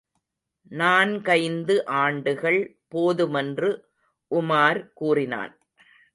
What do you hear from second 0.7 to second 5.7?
நான்கைந்து ஆண்டுகள் போதுமென்று உமார் கூறினான்.